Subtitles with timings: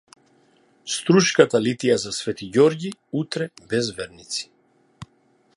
[0.93, 4.51] Струшката литија за свети Ѓорги утре без верници